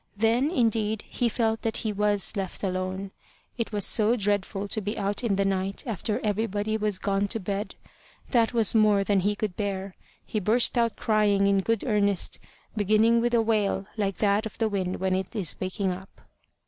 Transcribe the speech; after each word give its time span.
Then, 0.17 0.49
indeed, 0.49 1.03
he 1.07 1.29
felt 1.29 1.61
that 1.61 1.77
he 1.85 1.93
was 1.93 2.35
left 2.35 2.63
alone. 2.63 3.11
It 3.59 3.71
was 3.71 3.85
so 3.85 4.15
dreadful 4.15 4.67
to 4.67 4.81
be 4.81 4.97
out 4.97 5.23
in 5.23 5.35
the 5.35 5.45
night 5.45 5.83
after 5.85 6.19
everybody 6.21 6.75
was 6.75 6.97
gone 6.97 7.27
to 7.27 7.39
bed! 7.39 7.75
That 8.31 8.51
was 8.51 8.73
more 8.73 9.03
than 9.03 9.19
he 9.19 9.35
could 9.35 9.55
bear. 9.55 9.95
He 10.25 10.39
burst 10.39 10.75
out 10.75 10.95
crying 10.95 11.45
in 11.45 11.59
good 11.61 11.83
earnest, 11.85 12.39
beginning 12.75 13.21
with 13.21 13.35
a 13.35 13.43
wail 13.43 13.85
like 13.95 14.17
that 14.17 14.47
of 14.47 14.57
the 14.57 14.69
wind 14.69 14.99
when 14.99 15.13
it 15.13 15.35
is 15.35 15.59
waking 15.61 15.91
up. 15.91 16.21